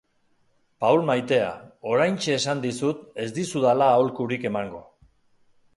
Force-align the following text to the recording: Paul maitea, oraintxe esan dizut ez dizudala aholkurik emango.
Paul 0.83 1.03
maitea, 1.09 1.51
oraintxe 1.91 2.33
esan 2.39 2.65
dizut 2.65 3.05
ez 3.27 3.29
dizudala 3.37 3.93
aholkurik 3.99 4.53
emango. 4.53 4.83